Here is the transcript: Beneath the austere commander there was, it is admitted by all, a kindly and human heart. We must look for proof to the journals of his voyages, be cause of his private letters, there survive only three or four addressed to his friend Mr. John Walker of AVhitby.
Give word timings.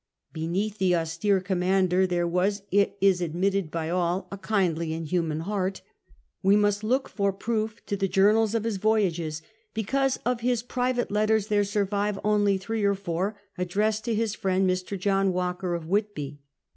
Beneath 0.33 0.79
the 0.79 0.95
austere 0.95 1.39
commander 1.39 2.07
there 2.07 2.25
was, 2.27 2.63
it 2.71 2.97
is 3.01 3.21
admitted 3.21 3.69
by 3.69 3.91
all, 3.91 4.27
a 4.31 4.37
kindly 4.39 4.95
and 4.95 5.05
human 5.05 5.41
heart. 5.41 5.83
We 6.41 6.55
must 6.55 6.83
look 6.83 7.07
for 7.07 7.31
proof 7.31 7.85
to 7.85 7.95
the 7.95 8.07
journals 8.07 8.55
of 8.55 8.63
his 8.63 8.77
voyages, 8.77 9.43
be 9.75 9.83
cause 9.83 10.17
of 10.25 10.39
his 10.41 10.63
private 10.63 11.11
letters, 11.11 11.49
there 11.49 11.63
survive 11.63 12.17
only 12.23 12.57
three 12.57 12.83
or 12.83 12.95
four 12.95 13.37
addressed 13.59 14.03
to 14.05 14.15
his 14.15 14.33
friend 14.33 14.67
Mr. 14.67 14.99
John 14.99 15.33
Walker 15.33 15.75
of 15.75 15.83
AVhitby. 15.83 16.39